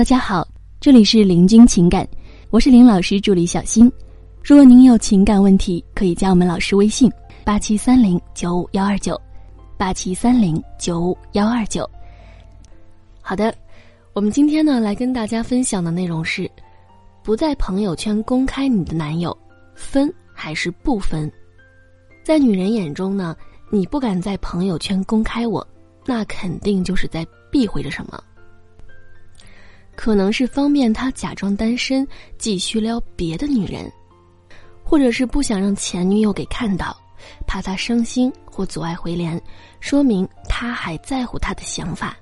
[0.00, 0.48] 大家好，
[0.80, 2.08] 这里是林君情感，
[2.48, 3.92] 我是林老师助理小新。
[4.42, 7.12] 如果您有情感问题，可以加我们老师微信：
[7.44, 9.20] 八七三零九五幺二九，
[9.76, 11.86] 八七三零九五幺二九。
[13.20, 13.54] 好的，
[14.14, 16.50] 我们今天呢来跟大家分享的内容是：
[17.22, 19.36] 不在朋友圈公开你的男友，
[19.74, 21.30] 分还是不分？
[22.24, 23.36] 在女人眼中呢，
[23.70, 25.64] 你不敢在朋友圈公开我，
[26.06, 27.22] 那肯定就是在
[27.52, 28.18] 避讳着什么。
[30.00, 33.92] 可能是方便他假装单身，继续撩别的女人，
[34.82, 36.96] 或者是不想让前女友给看到，
[37.46, 39.38] 怕他伤心或阻碍回联，
[39.78, 42.16] 说明他还在乎他的想法。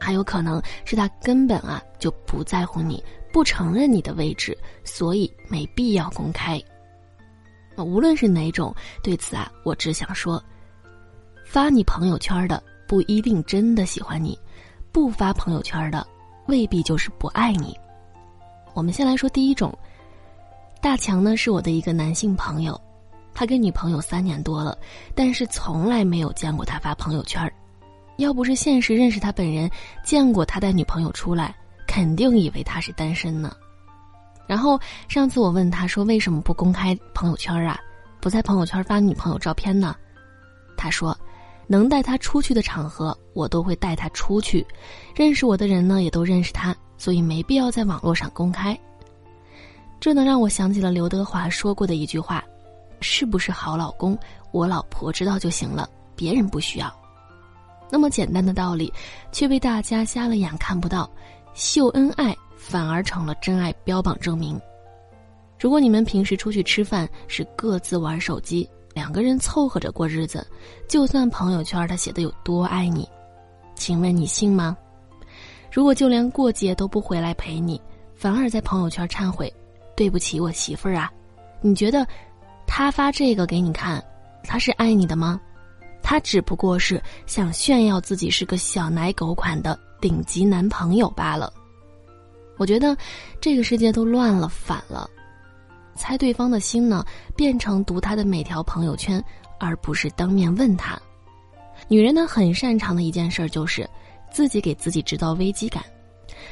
[0.00, 6.58] 还有可能是他根本啊就不在乎你，不承认你的位置，所以没必要公开。
[7.76, 10.42] 无论是哪种，对此啊，我只想说：
[11.44, 14.38] 发你朋友圈的不一定真的喜欢你，
[14.90, 16.06] 不发朋友圈的。
[16.48, 17.78] 未必就是不爱你。
[18.72, 19.76] 我们先来说第一种，
[20.80, 22.80] 大强呢是我的一个男性朋友，
[23.34, 24.76] 他跟女朋友三年多了，
[25.14, 27.52] 但是从来没有见过他发朋友圈
[28.16, 29.70] 要不是现实认识他本人，
[30.02, 31.54] 见过他带女朋友出来，
[31.86, 33.54] 肯定以为他是单身呢。
[34.46, 37.78] 然后上次我问他说为什么不公开朋友圈啊，
[38.20, 39.94] 不在朋友圈发女朋友照片呢？
[40.78, 41.14] 他说。
[41.70, 44.66] 能带他出去的场合，我都会带他出去。
[45.14, 48.76] 认识我的人呢，也都认识他，所以没必要在网络上公开。
[50.00, 52.42] 这能让我想起了刘德华说过的一句话
[53.00, 54.18] ：“是不是好老公，
[54.50, 56.92] 我老婆知道就行了，别人不需要。”
[57.90, 58.92] 那么简单的道理，
[59.30, 61.10] 却被大家瞎了眼看不到，
[61.52, 64.58] 秀恩爱反而成了真爱标榜证明。
[65.60, 68.66] 如果你们平时出去吃饭是各自玩手机。
[68.98, 70.44] 两个人凑合着过日子，
[70.88, 73.08] 就算朋友圈他写的有多爱你，
[73.76, 74.76] 请问你信吗？
[75.70, 77.80] 如果就连过节都不回来陪你，
[78.16, 79.54] 反而在朋友圈忏悔，
[79.94, 81.08] 对不起我媳妇儿啊，
[81.60, 82.04] 你觉得
[82.66, 84.04] 他发这个给你看，
[84.42, 85.40] 他是爱你的吗？
[86.02, 91.52] 他只不过是想炫耀自己是个小奶狗款的顶级男朋友罢了。
[92.56, 92.96] 我觉得
[93.40, 95.08] 这个世界都乱了，反了。
[95.98, 97.04] 猜对方的心呢，
[97.36, 99.22] 变成读他的每条朋友圈，
[99.58, 100.98] 而不是当面问他。
[101.88, 103.88] 女人呢，很擅长的一件事就是，
[104.30, 105.82] 自己给自己制造危机感。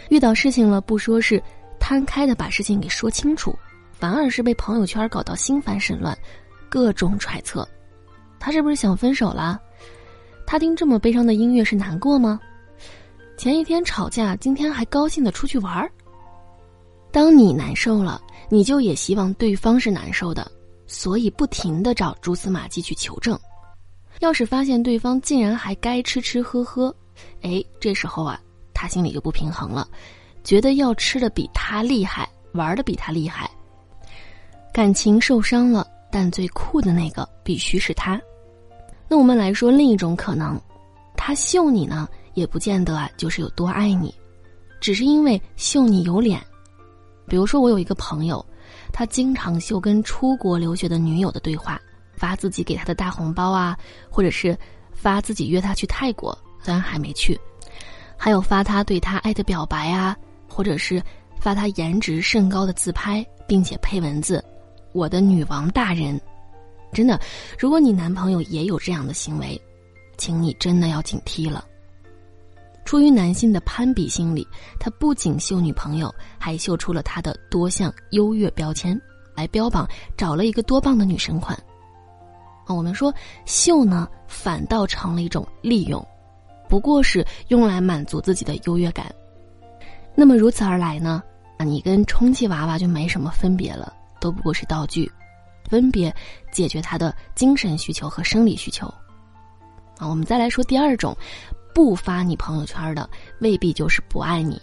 [0.09, 1.43] 遇到事情了，不说是
[1.79, 3.57] 摊开的把事情给说清楚，
[3.93, 6.17] 反而是被朋友圈搞到心烦神乱，
[6.69, 7.67] 各种揣测。
[8.39, 9.61] 他是不是想分手了？
[10.47, 12.41] 他听这么悲伤的音乐是难过吗？
[13.37, 15.91] 前一天吵架，今天还高兴的出去玩儿。
[17.17, 18.21] 当你难受了。
[18.51, 20.53] 你就也希望对方是难受的，
[20.87, 23.41] 所以不停的找蛛丝马迹去求证。
[24.21, 26.95] 要是发现对方竟然还该吃吃喝喝，
[27.41, 28.39] 哎，这时候啊，
[28.75, 29.89] 他心里就不平衡了，
[30.45, 33.51] 觉得要吃的比他厉害，玩的比他厉害。
[34.71, 38.21] 感情受伤了，但最酷的那个必须是他。
[39.09, 40.61] 那我们来说另一种可能，
[41.17, 44.15] 他秀你呢，也不见得啊就是有多爱你，
[44.83, 46.39] 只是因为秀你有脸。
[47.27, 48.45] 比如说，我有一个朋友，
[48.93, 51.81] 他经常秀跟出国留学的女友的对话，
[52.15, 53.77] 发自己给他的大红包啊，
[54.11, 54.57] 或者是
[54.93, 57.39] 发自己约他去泰国，虽然还没去，
[58.17, 60.17] 还有发他对他爱的表白啊，
[60.49, 61.03] 或者是
[61.41, 64.43] 发他颜值甚高的自拍，并且配文字
[64.93, 66.19] ：“我的女王大人。”
[66.93, 67.21] 真的，
[67.59, 69.61] 如果你男朋友也有这样的行为，
[70.17, 71.65] 请你真的要警惕了。
[72.87, 74.47] 出于男性的攀比心理，
[74.79, 78.99] 他不仅秀女朋友，还秀出了他的多项优越标签，
[79.35, 79.87] 来标榜
[80.17, 81.59] 找了一个多棒的女神款。
[82.65, 83.13] 啊，我们说
[83.45, 86.07] 秀呢，反倒成了一种利用，
[86.69, 89.13] 不过是用来满足自己的优越感。
[90.15, 91.21] 那么如此而来呢，
[91.59, 95.11] 啊，你跟充气娃娃就没什么分别了，都不过是道具，
[95.69, 96.15] 分别
[96.53, 98.87] 解决他的精神需求和生理需求。
[99.99, 101.17] 啊，我们再来说第二种。
[101.77, 103.07] 不发你朋友圈的
[103.39, 104.59] 未必就是不爱你。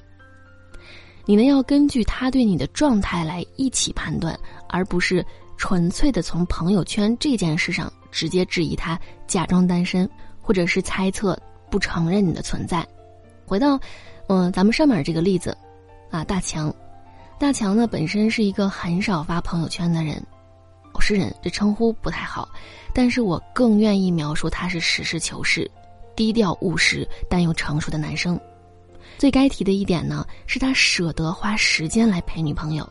[1.25, 4.35] 你呢要根据他对你的状态来一起判断，
[4.67, 5.23] 而不是
[5.55, 10.09] 纯粹的从朋友圈这件事上直接质疑他假装单身，
[10.41, 11.39] 或者是猜测
[11.69, 12.83] 不承认你的存在。
[13.45, 13.79] 回到，
[14.25, 15.55] 嗯，咱们上面这个例子，
[16.09, 16.73] 啊，大强，
[17.37, 20.19] 大强呢本身是一个很少发朋友圈的人，
[20.93, 22.49] 我是人这称呼不太好，
[22.91, 25.69] 但是我更愿意描述他是实事求是。
[26.15, 28.39] 低调务实但又成熟的男生，
[29.17, 32.87] 最该提的一点呢，是他舍得花时间来陪女朋友。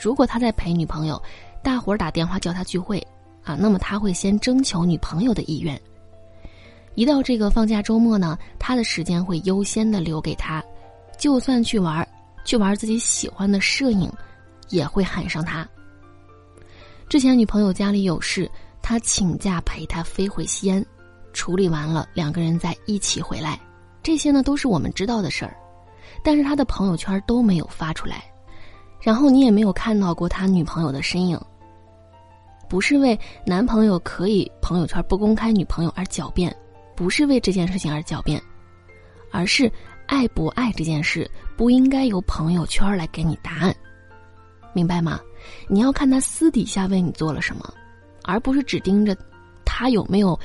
[0.00, 1.20] 如果他在陪女朋友，
[1.62, 2.98] 大伙儿打电话叫他聚会，
[3.44, 5.80] 啊，那么他会先征求女朋友的意愿。
[6.94, 10.62] 一到这个放假周末呢，他的时间会优先的留给他，
[11.18, 12.06] 就算去玩，
[12.44, 14.12] 去玩自己喜欢的摄影，
[14.68, 15.66] 也会喊上他。
[17.08, 18.50] 之前女朋友家里有事，
[18.82, 20.84] 他请假陪她飞回西安，
[21.32, 23.58] 处理完了，两个人再一起回来。
[24.02, 25.56] 这些呢都是我们知道的事儿，
[26.24, 28.24] 但是他的朋友圈都没有发出来，
[29.00, 31.40] 然后你也没有看到过他女朋友的身影。
[32.68, 36.54] 不是为男朋友可以朋友圈不公开女朋友而狡辩，
[36.96, 38.42] 不是为这件事情而狡辩，
[39.30, 39.70] 而是
[40.06, 43.76] 爱不爱这件事不应该由朋友圈来给你答案，
[44.72, 45.20] 明白吗？
[45.68, 47.72] 你要看他私底下为你做了什么，
[48.24, 49.14] 而不是只盯着
[49.64, 50.38] 他有没有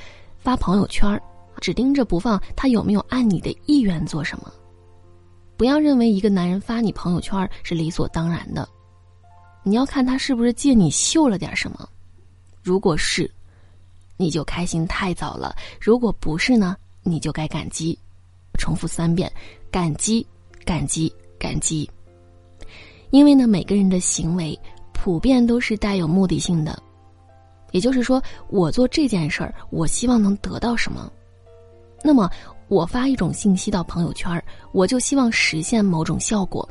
[0.47, 1.21] 发朋友圈，
[1.59, 4.49] 只盯着不放他有没有按你的意愿做什么。
[5.57, 8.65] 不要认为一个男人发你朋友圈是理所当然的，
[9.61, 11.85] 你要看他是不是借你秀了点什么。
[12.63, 13.29] 如果是，
[14.15, 17.99] 你就开心太早了；如果不是呢，你就该感激。
[18.57, 19.29] 重复三遍：
[19.69, 20.25] 感激，
[20.63, 21.91] 感激，感激。
[23.09, 24.57] 因为呢，每个人的行为。
[24.93, 26.81] 普遍都是带有目的性的，
[27.71, 31.11] 也就是说，我做这件事儿，我希望能得到什么。
[32.03, 32.29] 那么，
[32.67, 34.41] 我发一种信息到朋友圈，
[34.71, 36.67] 我就希望实现某种效果。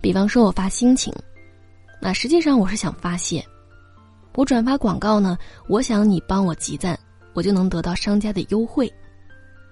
[0.00, 1.12] 比方说，我发心情，
[2.00, 3.44] 那实际上我是想发泄。
[4.34, 5.38] 我转发广告呢，
[5.68, 6.98] 我想你帮我集赞，
[7.32, 8.92] 我就能得到商家的优惠。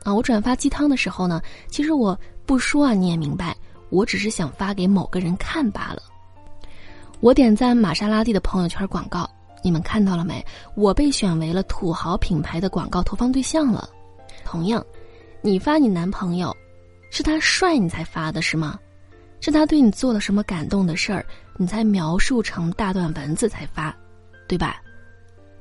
[0.04, 3.56] 啊，我转发鸡汤的时候呢，其实我不说啊，你也明白，
[3.90, 6.02] 我只是想发给某个人看罢了。
[7.20, 9.28] 我点赞玛莎拉蒂的朋友圈广告，
[9.62, 10.44] 你们看到了没？
[10.74, 13.88] 我被选为了土豪品牌的广告投放对象了。
[14.44, 14.84] 同样，
[15.40, 16.54] 你发你男朋友，
[17.10, 18.78] 是他帅你才发的是吗？
[19.40, 21.24] 是他对你做了什么感动的事儿，
[21.56, 23.94] 你才描述成大段文字才发，
[24.46, 24.80] 对吧？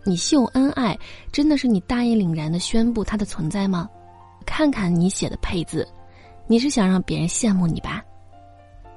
[0.03, 0.97] 你秀恩爱，
[1.31, 3.89] 真的是你大义凛然的宣布他的存在吗？
[4.45, 5.87] 看看你写的配字，
[6.47, 8.03] 你是想让别人羡慕你吧？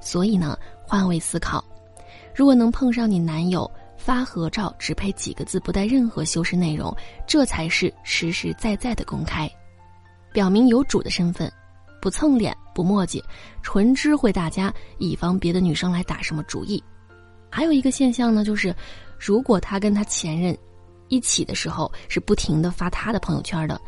[0.01, 1.65] 所以呢，换位思考。
[2.35, 3.71] 如果能碰上你男友
[4.05, 6.95] 发合照只配几个字，不带任何修饰内容，
[7.27, 9.51] 这才是实实在在的公开，
[10.31, 11.51] 表明有主的身份，
[12.03, 13.25] 不蹭脸不墨迹，
[13.63, 16.85] 纯知会大家，以防别的女生来打什么主意。
[17.49, 18.77] 还有一个现象呢，就是
[19.19, 20.55] 如果他跟他前任
[21.09, 23.81] 一起的时候是不停的发他的朋友圈的，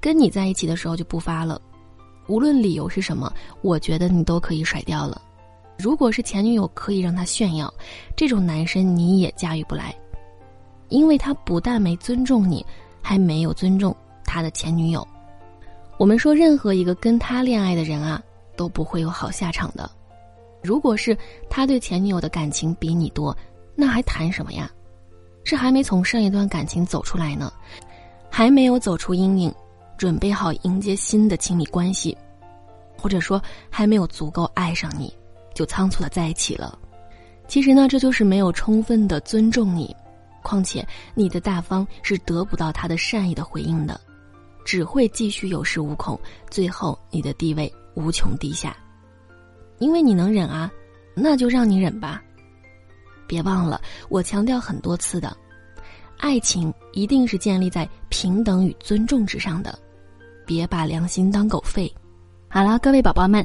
[0.00, 1.60] 跟你在一起的时候就不发了，
[2.26, 3.30] 无论理由是什么，
[3.60, 5.20] 我觉得你都可以甩掉了。
[5.78, 7.72] 如果是前女友可以让他炫耀，
[8.16, 9.94] 这种男生你也驾驭不来，
[10.88, 12.66] 因为他不但没尊重你，
[13.00, 13.94] 还没有尊重
[14.24, 15.06] 他的前女友。
[15.96, 18.20] 我们说，任何一个跟他恋爱的人啊，
[18.56, 19.88] 都不会有好下场的。
[20.62, 21.16] 如果是
[21.48, 23.36] 他对前女友的感情比你多，
[23.76, 24.68] 那还谈什么呀？
[25.44, 27.52] 是还没从上一段感情走出来呢，
[28.28, 29.54] 还没有走出阴影，
[29.96, 32.16] 准备好迎接新的亲密关系，
[33.00, 33.40] 或者说
[33.70, 35.12] 还没有足够爱上你。
[35.58, 36.78] 就仓促的在一起了，
[37.48, 39.92] 其实呢，这就是没有充分的尊重你，
[40.40, 44.00] 况且你的大方是得不到他的善意的回应的，
[44.64, 46.16] 只会继续有恃无恐，
[46.48, 48.76] 最后你的地位无穷低下，
[49.80, 50.70] 因为你能忍啊，
[51.12, 52.22] 那就让你忍吧，
[53.26, 55.36] 别忘了我强调很多次的，
[56.18, 59.76] 爱情一定是建立在平等与尊重之上的，
[60.46, 61.92] 别把良心当狗吠。
[62.48, 63.44] 好了，各位宝宝们。